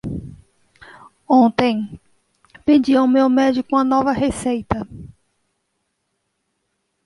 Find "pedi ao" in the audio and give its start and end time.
2.65-3.07